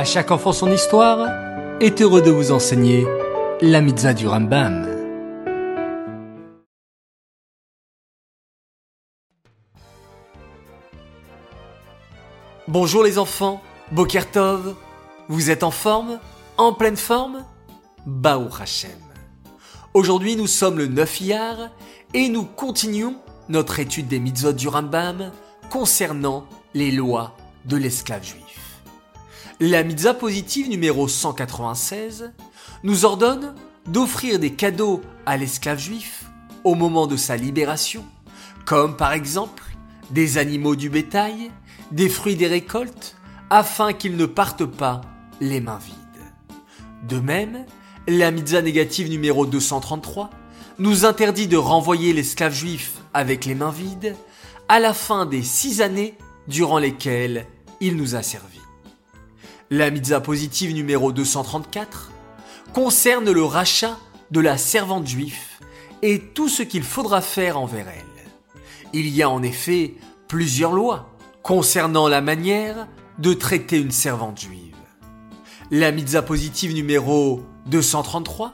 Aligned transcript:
À 0.00 0.04
chaque 0.04 0.30
enfant 0.30 0.54
son 0.54 0.72
histoire 0.72 1.28
est 1.78 2.00
heureux 2.00 2.22
de 2.22 2.30
vous 2.30 2.52
enseigner 2.52 3.06
la 3.60 3.82
mitzvah 3.82 4.14
du 4.14 4.26
Rambam. 4.26 4.88
Bonjour 12.66 13.04
les 13.04 13.18
enfants, 13.18 13.60
Bokertov, 13.92 14.74
vous 15.28 15.50
êtes 15.50 15.64
en 15.64 15.70
forme 15.70 16.18
En 16.56 16.72
pleine 16.72 16.96
forme? 16.96 17.44
Baou 18.06 18.48
Hashem. 18.58 18.98
Aujourd'hui 19.92 20.34
nous 20.34 20.46
sommes 20.46 20.78
le 20.78 20.86
9 20.86 21.20
Iyar 21.20 21.56
et 22.14 22.30
nous 22.30 22.44
continuons 22.44 23.16
notre 23.50 23.80
étude 23.80 24.08
des 24.08 24.18
mitzvot 24.18 24.52
du 24.52 24.66
Rambam 24.66 25.30
concernant 25.68 26.46
les 26.72 26.90
lois 26.90 27.36
de 27.66 27.76
l'esclave 27.76 28.24
juif. 28.24 28.69
La 29.62 29.82
mitzvah 29.82 30.14
positive 30.14 30.70
numéro 30.70 31.06
196 31.06 32.32
nous 32.82 33.04
ordonne 33.04 33.54
d'offrir 33.86 34.38
des 34.38 34.54
cadeaux 34.54 35.02
à 35.26 35.36
l'esclave 35.36 35.78
juif 35.78 36.24
au 36.64 36.74
moment 36.74 37.06
de 37.06 37.18
sa 37.18 37.36
libération, 37.36 38.02
comme 38.64 38.96
par 38.96 39.12
exemple 39.12 39.62
des 40.12 40.38
animaux 40.38 40.76
du 40.76 40.88
bétail, 40.88 41.50
des 41.90 42.08
fruits 42.08 42.36
des 42.36 42.46
récoltes, 42.46 43.16
afin 43.50 43.92
qu'ils 43.92 44.16
ne 44.16 44.24
partent 44.24 44.64
pas 44.64 45.02
les 45.42 45.60
mains 45.60 45.80
vides. 45.84 45.96
De 47.06 47.20
même, 47.20 47.66
la 48.08 48.30
mitzvah 48.30 48.62
négative 48.62 49.10
numéro 49.10 49.44
233 49.44 50.30
nous 50.78 51.04
interdit 51.04 51.48
de 51.48 51.58
renvoyer 51.58 52.14
l'esclave 52.14 52.54
juif 52.54 52.94
avec 53.12 53.44
les 53.44 53.54
mains 53.54 53.72
vides 53.72 54.16
à 54.68 54.80
la 54.80 54.94
fin 54.94 55.26
des 55.26 55.42
six 55.42 55.82
années 55.82 56.16
durant 56.48 56.78
lesquelles 56.78 57.46
il 57.82 57.96
nous 57.96 58.14
a 58.14 58.22
servi. 58.22 58.60
La 59.72 59.92
mitzvah 59.92 60.20
positive 60.20 60.74
numéro 60.74 61.12
234 61.12 62.10
concerne 62.72 63.30
le 63.30 63.44
rachat 63.44 63.96
de 64.32 64.40
la 64.40 64.58
servante 64.58 65.06
juive 65.06 65.38
et 66.02 66.18
tout 66.18 66.48
ce 66.48 66.64
qu'il 66.64 66.82
faudra 66.82 67.20
faire 67.20 67.56
envers 67.56 67.86
elle. 67.86 68.30
Il 68.92 69.08
y 69.08 69.22
a 69.22 69.30
en 69.30 69.44
effet 69.44 69.94
plusieurs 70.26 70.72
lois 70.72 71.14
concernant 71.44 72.08
la 72.08 72.20
manière 72.20 72.88
de 73.20 73.32
traiter 73.32 73.78
une 73.78 73.92
servante 73.92 74.40
juive. 74.40 74.74
La 75.70 75.92
mitzvah 75.92 76.22
positive 76.22 76.74
numéro 76.74 77.40
233 77.66 78.52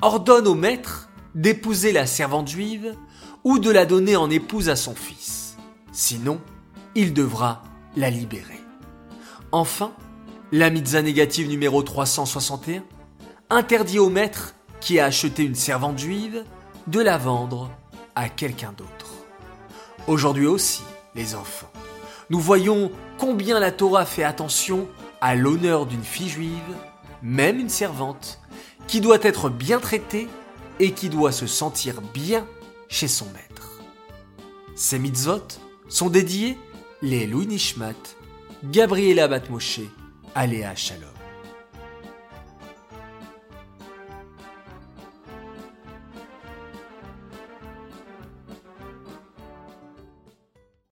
ordonne 0.00 0.48
au 0.48 0.54
maître 0.54 1.10
d'épouser 1.34 1.92
la 1.92 2.06
servante 2.06 2.48
juive 2.48 2.96
ou 3.44 3.58
de 3.58 3.70
la 3.70 3.84
donner 3.84 4.16
en 4.16 4.30
épouse 4.30 4.70
à 4.70 4.76
son 4.76 4.94
fils. 4.94 5.58
Sinon, 5.92 6.40
il 6.94 7.12
devra 7.12 7.62
la 7.94 8.08
libérer. 8.08 8.62
Enfin, 9.52 9.92
la 10.56 10.70
mitzvah 10.70 11.02
négative 11.02 11.50
numéro 11.50 11.82
361 11.82 12.82
interdit 13.50 13.98
au 13.98 14.08
maître 14.08 14.54
qui 14.80 14.98
a 14.98 15.04
acheté 15.04 15.42
une 15.42 15.54
servante 15.54 15.98
juive 15.98 16.44
de 16.86 16.98
la 16.98 17.18
vendre 17.18 17.70
à 18.14 18.30
quelqu'un 18.30 18.72
d'autre. 18.72 19.12
Aujourd'hui 20.06 20.46
aussi, 20.46 20.82
les 21.14 21.34
enfants, 21.34 21.70
nous 22.30 22.40
voyons 22.40 22.90
combien 23.18 23.60
la 23.60 23.70
Torah 23.70 24.06
fait 24.06 24.24
attention 24.24 24.88
à 25.20 25.34
l'honneur 25.34 25.84
d'une 25.84 26.02
fille 26.02 26.30
juive, 26.30 26.74
même 27.20 27.60
une 27.60 27.68
servante, 27.68 28.40
qui 28.86 29.02
doit 29.02 29.22
être 29.24 29.50
bien 29.50 29.78
traitée 29.78 30.26
et 30.80 30.92
qui 30.92 31.10
doit 31.10 31.32
se 31.32 31.46
sentir 31.46 32.00
bien 32.14 32.46
chez 32.88 33.08
son 33.08 33.26
maître. 33.26 33.72
Ces 34.74 34.98
mitzvot 34.98 35.48
sont 35.90 36.08
dédiés 36.08 36.56
les 37.02 37.26
Louis 37.26 37.46
Nishmat, 37.46 37.92
Gabriela 38.64 39.28
Batmoshe, 39.28 39.80
Aléa 40.36 40.76
Shalom. 40.76 41.15